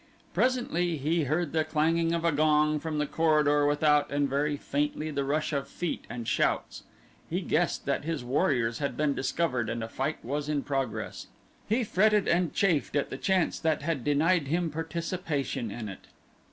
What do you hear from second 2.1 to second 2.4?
of a